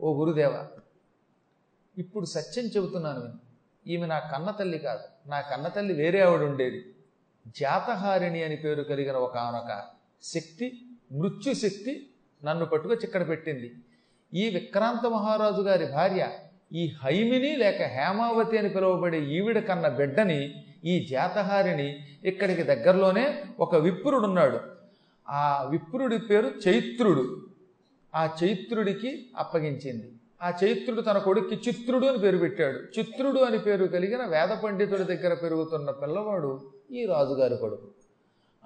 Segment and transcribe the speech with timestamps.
[0.00, 0.66] ఓ గురుదేవ
[1.98, 3.38] ఇప్పుడు సత్యం చెబుతున్నాను విను.
[3.86, 5.30] ఈమె నా కన్న తల్లి కాదు.
[5.30, 6.84] నా కన్న తల్లి వేరే ఆవిడ ఉండేది.
[7.46, 9.82] జాతహారిణి అని పేరు కలిగిన ఒక ఆనొక
[10.22, 10.82] శక్తి
[11.12, 12.10] మృత్యుశక్తి
[12.44, 13.74] నన్ను పట్టుకొచ్చి ఇక్కడ పెట్టింది.
[14.34, 16.28] ఈ విక్రాంత మహారాజు గారి భార్య
[16.72, 24.60] ఈ హైమిని లేక హేమావతి అని పిలువబడే ఈవిడ కన్న బిడ్డని ఈ జాతహారిని ఇక్కడికి దగ్గరలోనే ఒక విప్రుడున్నాడు.
[25.28, 27.47] ఆ విప్రుడి పేరు చైత్రుడు.
[28.14, 30.12] ఆ చైత్రుడికి అప్పగించింది.
[30.42, 32.98] ఆ చైత్రుడు తన కొడుక్కి చిత్రుడు అని పేరు పెట్టాడు.
[32.98, 37.88] చిత్రుడు అని పేరు కలిగిన వేద పండితుడి దగ్గర పెరుగుతున్న పిల్లవాడు ఈ రాజుగారి కొడుకు.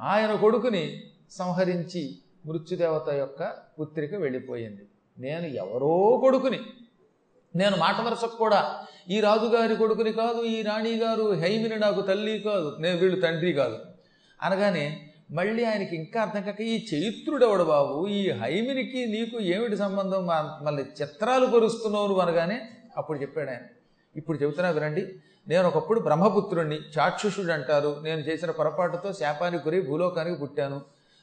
[0.01, 4.83] ఆయన కొడుకుని సంహరించి మృత్యుదేవత యొక్క పుత్రిక వెళ్ళిపోయింది.
[5.19, 6.61] నేను ఎవరో కొడుకుని.
[7.57, 12.77] నేను మాట వరుసకు కూడా ఈ రాజుగారి కొడుకుని కాదు ఈ రాణి గారు హైమిని నాకు తల్లి కాదు
[12.81, 13.79] నేను వీళ్ళు తండ్రి కాదు.
[14.43, 18.07] అనగానే మళ్ళీ ఆయనకి ఇంకా అర్థం కాక ఈ చైత్రుడెవడు బాబు?
[18.09, 20.27] ఈ హైమినికి నీకు ఏమిటి సంబంధం?
[20.63, 22.61] మళ్ళీ చిత్రాలు పరుస్తున్నావు అనగానే
[22.97, 23.61] అప్పుడు చెప్పాడు ఆయన.
[24.17, 25.07] ఇప్పుడు చెబుతున్నా వినండి.
[25.49, 30.81] నేను ఒకప్పుడు బ్రహ్మపుత్రుణ్ణి చాక్షుషుడు అంటారు నేను చేసిన పొరపాటుతో శాపానికి గురి భూలోకానికి పుట్టాను.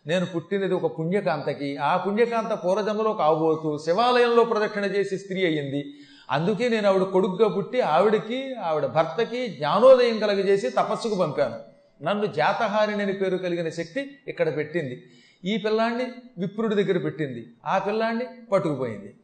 [0.07, 1.77] నేను పుట్టినది ఒక పుణ్యకాంతకి.
[1.77, 5.93] ఆ పుణ్యకాంత పూర్వజన్మలో కాబోతూ శివాలయంలో ప్రదక్షిణ చేసి స్త్రీ అయ్యింది.
[6.31, 11.68] అందుకే నేను ఆవిడ కొడుకుగా పుట్టి ఆవిడకి ఆవిడ భర్తకి జ్ఞానోదయం కలగజేసి తపస్సుకు పంపాను.
[12.01, 15.03] నన్ను జాతహారిణి అని పేరు కలిగిన శక్తి ఇక్కడ పెట్టింది.
[15.45, 16.05] ఈ పిల్లాన్ని
[16.37, 17.47] విప్రుడి దగ్గర పెట్టింది.
[17.65, 19.15] ఆ పిల్లాన్ని పట్టుకుపోయింది.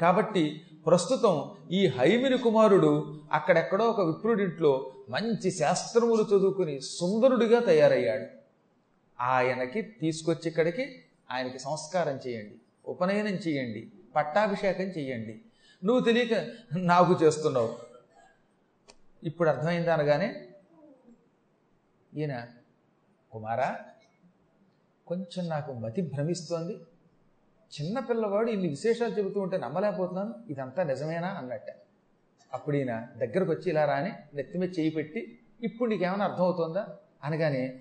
[0.00, 8.26] కాబట్టి ప్రస్తుతం ఈ హైమిని కుమారుడు అక్కడెక్కడో ఒక విప్రుడింట్లో మంచి శాస్త్రములు చదువుకుని సుందరుడిగా తయారయ్యాడు.
[9.20, 12.54] ఆయనకి తీసుకొచ్చి ఇక్కడికి ఆయనకి సంస్కారం చేయండి
[12.86, 15.40] ఉపనయనం చేయండి పట్టాభిషేకం చేయండి.
[15.84, 16.46] నువ్వు తెలియక
[16.76, 17.74] నాకు చేస్తున్నావు.
[19.24, 20.48] ఇప్పుడు అర్థమైంది అనగానే
[22.16, 22.46] ఈయన
[23.32, 23.76] కుమారా
[25.06, 26.76] కొంచెం నాకు మతి భ్రమిస్తోంది.
[27.80, 30.34] చిన్న పిల్లవాడు ఇన్ని విశేషాలు చెబుతూ ఉంటే నమ్మలేకపోతున్నాను.
[30.50, 31.66] ఇదంతా నిజమేనా అన్నట్ట.
[32.52, 36.86] అప్పుడు ఈయన దగ్గరకు వచ్చి ఇలా రాని నెత్తి మీద చేయి పెట్టి ఇప్పుడు నీకేమైనా అర్థమవుతుందా?
[37.24, 37.80] అనగానే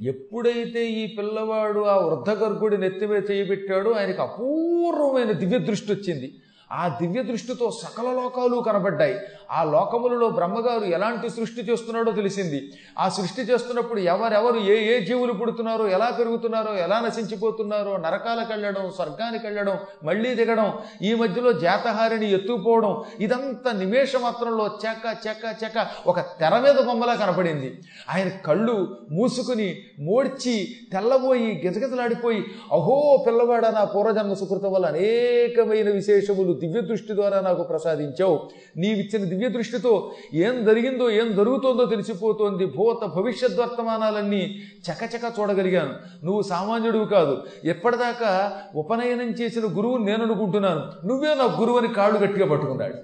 [0.00, 6.34] ఎప్పుడైతే ఈ పిల్లవాడు ఆ వృద్ధగర్గుడి నెత్తిమే నెత్తి మీద చేయి పెట్టాడో ఆయనకు అపూర్వమైన దివ్య దృష్టి వచ్చింది.
[6.72, 9.16] ఆ దివ్య దృష్టితో సకల లోకాలు కనబడ్డాయి.
[9.50, 12.72] ఆ లోకములలో బ్రహ్మగారు ఎలాంటి సృష్టి చేస్తున్నాడో తెలిసింది.
[12.98, 19.46] ఆ సృష్టి చేస్తున్నప్పుడు ఎవరెవరు ఏ ఏ జీవులు పుడుతున్నారో ఎలా పెరుగుతున్నారో ఎలా నశించిపోతున్నారో నరకాలకు వెళ్ళడం స్వర్గానికి
[19.46, 20.72] వెళ్ళడం మళ్ళీ దిగడం
[21.02, 27.80] ఈ మధ్యలో జాతహారిని ఎత్తుకుపోవడం ఇదంతా నిమేష మాత్రంలో చెక్క చెక్క చెక్క ఒక తెర మీద బొమ్మలా కనపడింది.
[28.10, 36.80] ఆయన కళ్ళు మూసుకుని మోడ్చి తెల్లబోయి గిజగిజలాడిపోయి అహో పిల్లవాడ నా పూర్వజన్మ సుకృతం వల్ల అనేకమైన విశేషములు దివ్య
[36.80, 38.50] దృష్టి ద్వారా నాకు ప్రసాదించావు.
[38.76, 42.66] నీవిచ్చిన దివ్య దృష్టితో ఏం జరిగిందో ఏం జరుగుతోందో తెలిసిపోతోంది.
[42.66, 45.94] భూత భవిష్యత్ వర్తమానాలన్నీ చకచక చూడగలిగాను.
[46.24, 47.42] నువ్వు సామాన్యుడివి కాదు.
[47.64, 51.06] ఎప్పటిదాకా ఉపనయనం చేసిన గురువు నేను అనుకుంటున్నాను.
[51.06, 52.94] నువ్వే నా గురువు అని కాళ్ళు గట్టిగా పట్టుకున్నాడు.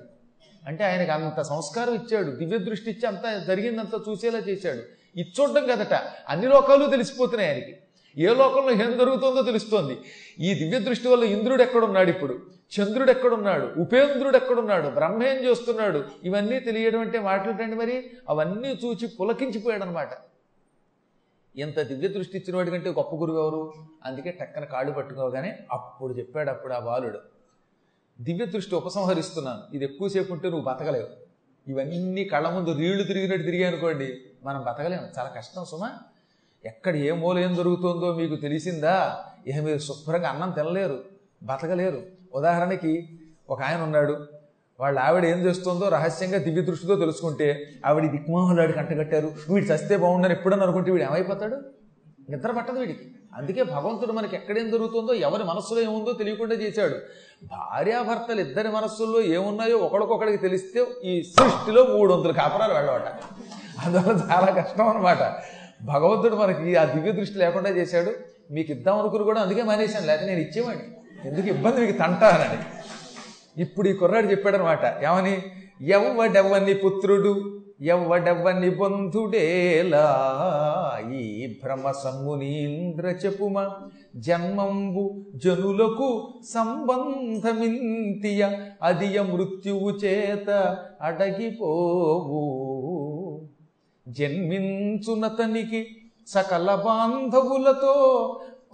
[0.67, 2.31] అంటే ఆయనకు అంత సంస్కారం ఇచ్చాడు.
[2.31, 4.81] దివ్య దృష్టి ఇచ్చి అంత జరిగిందంతా చూసేలా చేశాడు.
[5.21, 6.00] ఇది చూడడం కదట.
[6.28, 7.77] అన్ని లోకాలు తెలిసిపోతున్నాయి ఆయనకి.
[8.19, 9.97] ఏ లోకంలో ఏం జరుగుతుందో తెలుస్తోంది.
[10.41, 12.38] ఈ దివ్య దృష్టి వల్ల ఇంద్రుడు ఎక్కడున్నాడు ఇప్పుడు?
[12.70, 16.04] చంద్రుడు ఎక్కడున్నాడు ఉపేంద్రుడు ఎక్కడున్నాడు బ్రహ్మ ఏం చేస్తున్నాడు?
[16.25, 18.10] ఇవన్నీ తెలియడం అంటే మాట్లాడండి మరి?
[18.28, 20.08] అవన్నీ చూచి పులకించిపోయాడు అనమాట
[21.56, 23.72] ఇంత దివ్య దృష్టి ఇచ్చిన వాడి కంటే గొప్ప గురువు ఎవరు?
[24.04, 27.19] అందుకే టక్కన కాళ్ళు పట్టుకోగానే అప్పుడు చెప్పాడు అప్పుడు ఆ బాలుడు.
[28.20, 29.75] దివ్య దృష్టి ఉపసంహరిస్తున్నాను.
[29.75, 31.08] ఇది ఎక్కువసేపు ఉంటే నువ్వు బతకలేవు.
[31.70, 35.08] ఇవన్నీ కళ్ళ ముందు రీళ్ళు తిరిగినట్టు తిరిగానుకోండి మనం బతకలేము.
[35.19, 35.92] చాలా కష్టం సుమా.
[36.64, 39.25] ఎక్కడ ఏ మూల ఏం జరుగుతుందో మీకు తెలిసిందా?
[39.47, 41.04] ఇక మీరు శుభ్రంగా అన్నం తినలేరు
[41.42, 42.19] బతకలేరు.
[42.35, 43.09] ఉదాహరణకి
[43.51, 44.27] ఒక ఆయన ఉన్నాడు.
[44.81, 50.65] వాళ్ళ ఆవిడ ఏం చేస్తుందో రహస్యంగా దివ్య దృష్టితో తెలుసుకుంటే ఆవిడ దిక్మోహలాడి కంటగట్టారు వీడు చస్తే బాగుండని ఎప్పుడన్నా
[50.65, 51.57] అనుకుంటే వీడు ఏమైపోతాడు?
[52.31, 53.01] నిద్ర పట్టదు వీడికి.
[53.37, 56.95] అందుకే భగవంతుడు మనకి ఎక్కడేం జరుగుతుందో ఎవరి మనస్సులో ఏముందో తెలియకుండా చేశాడు.
[57.45, 63.03] భార్యాభర్తలు ఇద్దరి మనస్సుల్లో ఏమున్నాయో ఒకరికొకరికి తెలిస్తే ఈ సృష్టిలో మూడు వందల కాపరాలు వెళ్ళవట.
[63.85, 65.37] అందువల్ల చాలా కష్టం అనమాట
[65.83, 68.12] భగవంతుడు మనకి ఆ దివ్య దృష్టి లేకుండా చేశాడు.
[68.53, 70.06] మీకు ఇద్దాం అనుకుని కూడా అందుకే మానేశాను.
[70.06, 70.85] లేకపోతే నేను ఇచ్చేవాడిని.
[71.26, 72.58] ఎందుకు ఇబ్బంది మీకు తంటానని.
[73.62, 75.34] ఇప్పుడు ఈ కుర్రాడు చెప్పాడనమాట ఏమని?
[75.88, 77.32] ఎవ్వడెవ్వని పుత్రుడు
[77.82, 80.06] ఎవ్వడెవ్వని బంధుడేలా
[81.14, 81.22] ఈ
[81.62, 83.56] భ్రమ సమ్మునీంద్ర చెప్పుమ
[84.17, 86.08] జన్మంబు జనులకు
[86.55, 88.43] సంబంధమింతియ
[88.82, 90.49] అదియ మృత్యువు చేత
[91.02, 92.43] అడగిపోవు.
[94.08, 95.81] జన్మించునతనికి
[96.26, 97.94] సకల బాంధవులతో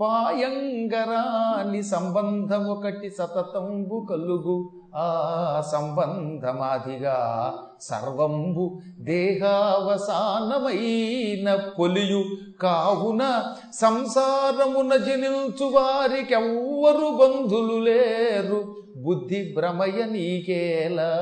[0.01, 4.71] పాయంగరాని సంబంధమొకటి సతతంబు కలుగు.
[4.95, 12.25] ఆ సంబంధమాదిగా సర్వంబు దేహావసానమైన పొలియు
[12.61, 18.77] కావున సంసారమున జనిల్చు వారికెవ్వరు బంధులు లేరు.
[18.97, 21.13] బుద్ధి భ్రమయ నీకేలా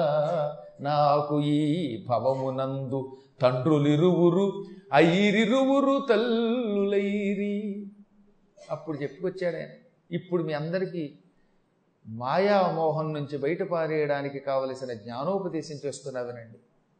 [0.80, 3.12] నాకు ఈ భవమునందు.
[3.42, 7.83] తండ్రులిరువురు ఐరిరువురు తల్లులైరి.
[8.70, 9.68] అప్పుడు చెప్పుకొచ్చాడు ఆయన.
[10.10, 11.18] ఇప్పుడు మీ అందరికీ
[12.06, 16.58] మాయామోహం నుంచి బయటపారేయడానికి కావలసిన జ్ఞానోపదేశం చేస్తున్నా వినండి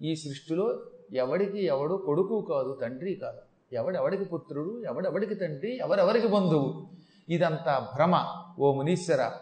[0.09, 0.81] ఈ సృష్టిలో
[1.13, 3.39] ఎవడికి ఎవడు కొడుకు కాదు తండ్రి కాదు.
[3.73, 6.87] ఎవడెవడికి పుత్రుడు ఎవడెవడికి తండ్రి ఎవరెవరికి బంధువు?
[7.29, 8.43] ఇదంతా భ్రమ.
[8.59, 9.33] ఓ మునీశ్వర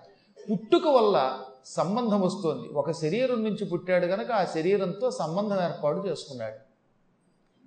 [0.51, 2.69] పుట్టుక వల్ల సంబంధం వస్తోంది.
[2.69, 6.73] ఒక శరీరం నుంచి పుట్టాడు గనక ఆ శరీరంతో సంబంధం ఏర్పాటు చేసుకున్నాడు.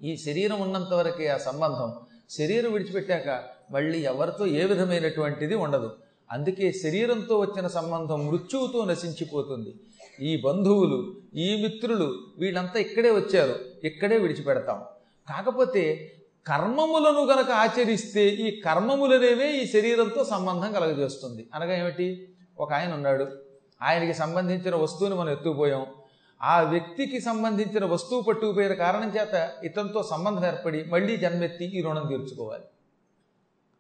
[0.05, 1.93] ఈ శరీరం ఉన్నంత వరకే ఆ సంబంధం
[2.29, 5.91] శరీరం విడిచిపెట్టాక మళ్ళీ ఎవరితో ఏ విధమైనటువంటిది ఉండదు.
[6.31, 9.73] అందుకే శరీరంతో వచ్చిన సంబంధం మృత్యువుతో నశించిపోతుంది.
[10.19, 13.55] ఈ బంధువులు ఈ మిత్రులు వీళ్ళంతా ఇక్కడే వచ్చారు.
[13.83, 14.81] ఇక్కడే విడిచిపెడతాం.
[15.29, 16.11] కాకపోతే
[16.47, 21.47] కర్మములను గనక ఆచరిస్తే ఈ కర్మములనేవే ఈ శరీరంతో సంబంధం కలగజేస్తుంది.
[21.53, 22.29] అనగా ఏమిటి?
[22.59, 23.27] ఒక ఆయన ఉన్నాడు.
[23.81, 25.85] ఆయనకి సంబంధించిన వస్తువుని మనం ఎత్తుకుపోయాం.
[26.45, 32.63] ఆ వ్యక్తికి సంబంధించిన వస్తువు పట్టుకుపోయిన కారణం చేత ఇతనితో సంబంధం ఏర్పడి మళ్ళీ జన్మెత్తి ఈ రుణం తీర్చుకోవాలి.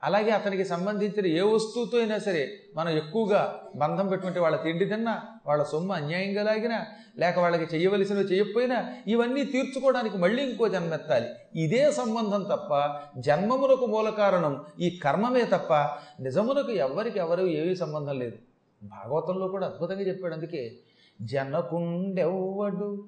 [0.03, 2.41] అలాగే అతనికి సంబంధించిన ఏ వస్తువుతో అయినా సరే
[2.75, 3.41] మనం ఎక్కువగా
[3.75, 5.13] బంధం పెట్టుకుంటే వాళ్ళ తిండి తిన్నా
[5.47, 6.85] వాళ్ళ సొమ్ము అన్యాయంగా లాగినా
[7.19, 8.77] లేక వాళ్ళకి చేయవలసినవి చేయకపోయినా
[9.07, 11.27] ఇవన్నీ తీర్చుకోవడానికి మళ్ళీ ఇంకో జన్మెత్తాలి.
[11.55, 12.71] ఇదే సంబంధం తప్ప
[13.17, 15.73] జన్మమునకు మూల కారణం ఈ కర్మమే తప్ప
[16.19, 18.37] నిజమునకు ఎవరికి ఎవరు ఏమీ సంబంధం లేదు.
[18.83, 20.33] భాగవతంలో కూడా అద్భుతంగా చెప్పాడు.
[20.33, 20.77] అందుకే
[21.21, 23.05] జనకుండెవ్వడు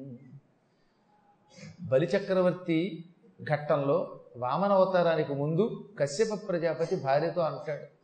[1.80, 3.04] బలిచక్రవర్తి
[3.42, 7.97] ఘట్టంలో వామన అవతారానికి ముందు కశ్యప ప్రజాపతి భార్యతో అంటాడు.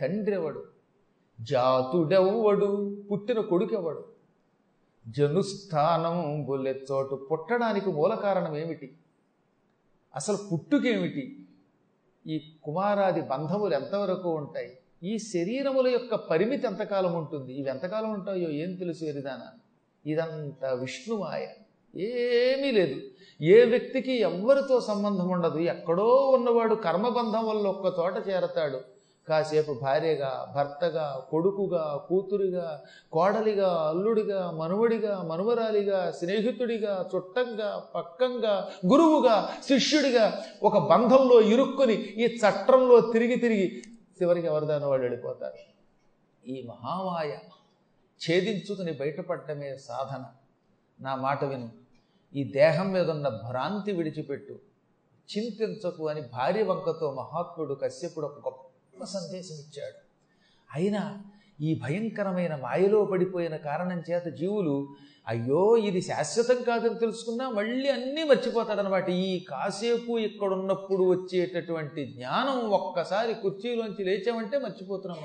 [0.00, 0.64] తండ్రివాడు?
[1.40, 2.96] జాతుడెవ్వడు?
[3.12, 4.04] పుట్టిన కొడుకెవడు?
[5.08, 8.96] జనుస్థానం బొల్లెచ్చోటు పుట్టడానికి మూల కారణం ఏమిటి?
[10.16, 11.46] అసలు పుట్టుకేమిటి?
[12.26, 14.78] ఈ కుమారాది బంధములు ఎంతవరకు ఉంటాయి?
[15.02, 17.54] ఈ శరీరముల యొక్క పరిమితి ఎంతకాలం ఉంటుంది?
[17.54, 19.46] ఇవి ఎంతకాలం ఉంటాయో ఏం తెలుసు ఎరిదానా
[20.06, 21.46] ఇదంతా విష్ణుమాయ.
[22.00, 23.00] ఏమీ లేదు.
[23.40, 28.95] ఏ వ్యక్తికి ఎవ్వరితో సంబంధం ఉండదు ఎక్కడో ఉన్నవాడు కర్మబంధం వల్ల ఒక్క చోట చేరతాడు.
[29.28, 32.80] కాసేపు భార్యగా భర్తగా కొడుకుగా కూతురిగా
[33.12, 43.36] కోడలిగా అల్లుడిగా మనువడిగా మనువరాలిగా స్నేహితుడిగా చుట్టంగా పక్కంగా గురువుగా శిష్యుడిగా ఒక బంధంలో ఇరుక్కుని ఈ చట్రంలో తిరిగి
[43.36, 43.82] తిరిగి
[44.22, 45.54] చివరికి ఎవరిదానో వాళ్ళు వెళ్ళిపోతారు.
[46.48, 47.36] ఈ మహామాయ
[48.30, 50.24] ఛేదించుకుని బయటపడటమే సాధన.
[51.00, 51.68] నా మాట విను.
[52.34, 54.52] ఈ దేహం మీద ఉన్న భ్రాంతి విడిచిపెట్టు.
[55.36, 58.62] చింతించకు అని భార్య వంకతో మహాత్ముడు కశ్యపుడు ఒక గొప్ప
[59.04, 60.06] సందేశం ఇచ్చాడు
[60.74, 61.22] అయినా
[61.60, 64.88] ఈ భయంకరమైన మాయలో పడిపోయిన కారణం చేత జీవులు
[65.28, 74.04] అయ్యో ఇది శాశ్వతం కాదని తెలుసుకున్నా మళ్ళీ అన్నీ మర్చిపోతాడనమాట ఈ కాసేపు ఇక్కడున్నప్పుడు వచ్చేటటువంటి జ్ఞానం ఒక్కసారి కుర్చీలోంచి
[74.04, 75.18] లేచామంటే మర్చిపోతున్నాం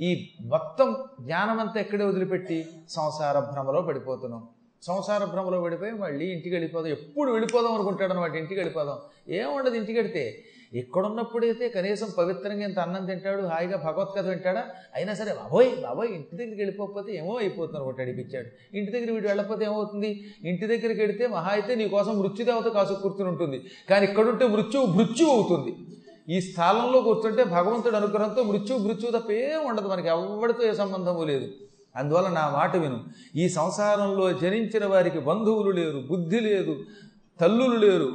[0.00, 4.48] ఈ మొత్తం జ్ఞానమంతా ఎక్కడే వదిలిపెట్టి సంసార భ్రమలో పడిపోతున్నాం.
[4.82, 6.92] సంసార భ్రమలో పడిపోయి మళ్ళీ ఇంటికి వెళ్ళిపోదాం.
[6.92, 8.98] ఎప్పుడు వెళ్ళిపోదాం అనుకుంటాడు అనమాట ఇంటికి వెళ్ళిపోదాం.
[9.28, 14.64] ఏముండదు ఇంటికి వెళితే ఎక్కడున్నప్పుడైతే కనీసం పవిత్రంగా ఇంత అన్నం తింటాడు హాయిగా భగవత్కథ వింటాడా?
[14.94, 18.76] అయినా సరే బాబోయ్ బాబోయ్ ఇంటి దగ్గరికి వెళ్ళిపోకపోతే ఏమో అయిపోతున్నారు ఒకటి అడిపించాడు.
[18.76, 20.24] ఇంటి దగ్గర వీడు వెళ్ళకపోతే ఏమవుతుంది?
[20.44, 23.60] ఇంటి దగ్గరికి వెడితే మహా అయితే నీ కోసం మృత్యుదేవత కాసు కూర్చుని ఉంటుంది.
[23.90, 25.74] కానీ ఇక్కడుంటే మృత్యువు మృత్యు అవుతుంది.
[26.28, 29.88] ఈ స్థానంలో కూర్చుంటే భగవంతుడి అనుగ్రహంతో మృత్యు మృత్యు తప్ప ఏం ఉండదు.
[29.88, 31.48] మనకి ఎవరితో ఏ సంబంధము లేదు.
[31.96, 33.04] అందువల్ల నా మాట విను.
[33.36, 36.76] ఈ సంసారంలో జనించిన వారికి బంధువులు లేరు బుద్ధి లేదు
[37.40, 38.12] తల్లులు లేరు.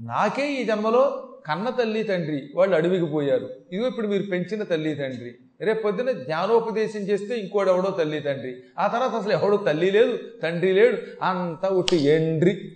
[0.00, 3.50] నాకే ఈ జన్మలో కన్న తల్లి తండ్రి వాళ్ళు అడవికి పోయారు.
[3.72, 5.34] ఇదిగో ఇప్పుడు మీరు పెంచిన తల్లి తండ్రి.
[5.60, 8.62] రేపు పొద్దున జ్ఞానోపదేశం చేస్తే ఇంకోడెవడో తల్లి తండ్రి.
[8.78, 10.96] ఆ తర్వాత అసలు ఎవడో తల్లి లేదు తండ్రి లేడు.
[11.22, 12.72] అంతా ఉట్టి ఎండ్రి.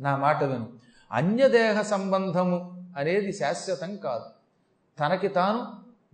[0.00, 0.68] నా మాట విను.
[1.12, 4.24] అన్యదేహ సంబంధము అనేది శాశ్వతం కాదు.
[5.00, 5.66] తనకి తాను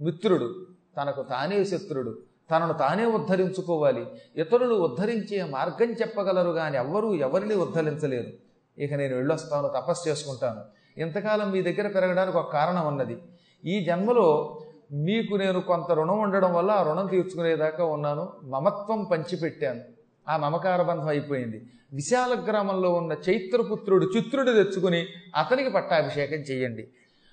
[0.05, 0.67] మిత్రుడు
[0.97, 2.19] తనకు తానే శత్రుడు
[2.51, 4.07] తనను తానే ఉద్ధరించుకోవాలి.
[4.37, 8.33] ఇతరులు ఉద్ధరించే మార్గం చెప్పగలరు కానీ ఎవ్వరూ ఎవరిని ఉద్ధరించలేరు.
[8.79, 10.80] ఇక నేను వెళ్ళొస్తాను తపస్సు చేసుకుంటాను.
[10.99, 13.19] ఇంతకాలం మీ దగ్గర పెరగడానికి ఒక కారణం ఉన్నది.
[13.65, 14.59] ఈ జన్మలో
[14.93, 18.33] మీకు నేను కొంత రుణం ఉండడం వల్ల ఆ రుణం తీర్చుకునేదాకా ఉన్నాను.
[18.43, 19.81] మమత్వం పంచిపెట్టాను.
[20.29, 21.67] ఆ మమకార బంధం అయిపోయింది.
[21.93, 25.07] విశాల గ్రామంలో ఉన్న చైత్రపుత్రుడు చిత్రుడు తెచ్చుకుని
[25.37, 26.89] అతనికి పట్టాభిషేకం చేయండి.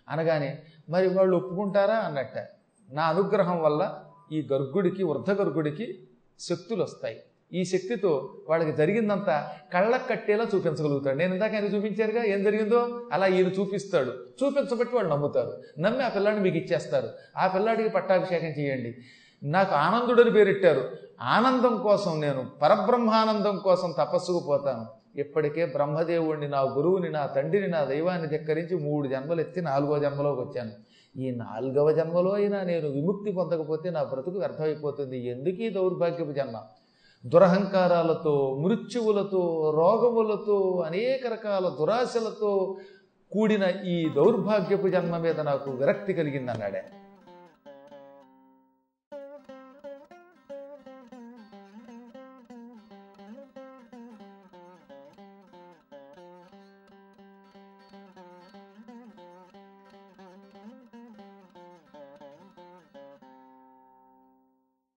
[0.10, 0.60] అనగానే
[0.90, 1.96] మరి వాళ్ళు ఒప్పుకుంటారా?
[1.96, 2.48] అన్నట్ట.
[2.92, 6.00] నా అనుగ్రహం వల్ల ఈ గర్గుడికి వృద్ధ గర్గుడికి
[6.40, 7.20] శక్తులు వస్తాయి
[7.54, 11.18] ఈ శక్తితో వాళ్ళకి జరిగిందంతా కళ్ళకు కట్టేలా చూపించగలుగుతాడు.
[11.18, 13.10] నేను ఇందాక ఆయన చూపించారుగా ఏం జరిగిందో?
[13.12, 14.12] అలా ఈయన చూపిస్తాడు.
[14.12, 15.63] చూపించబట్టి వాళ్ళు నమ్ముతారు.
[15.80, 17.10] నమ్మి ఆ పిల్లాడిని మీకు ఇచ్చేస్తారు.
[17.38, 18.96] ఆ పిల్లాడికి పట్టాభిషేకం చేయండి.
[19.44, 20.89] నాకు ఆనందుడని పేరెట్టారు
[21.22, 24.86] ఆనందం కోసం నేను పరబ్రహ్మానందం కోసం తపస్సుకు పోతాను.
[25.20, 30.72] ఇప్పటికే బ్రహ్మదేవుడిని నా గురువుని నా తండ్రిని నా దైవాన్ని ధిక్కరించి మూడు జన్మలు ఎత్తి నాలుగో జన్మలోకి వచ్చాను.
[31.20, 35.27] ఈ నాలుగవ జన్మలో అయినా నేను విముక్తి పొందకపోతే నా బ్రతుకు వ్యర్థమైపోతుంది.
[35.27, 36.60] ఎందుకు ఈ దౌర్భాగ్యపు జన్మ?
[37.25, 39.43] దురహంకారాలతో మృత్యువులతో
[39.77, 42.53] రోగములతో అనేక రకాల దురాశలతో
[43.33, 46.83] కూడిన ఈ దౌర్భాగ్యపు జన్మ మీద నాకు విరక్తి కలిగింది అన్నాడే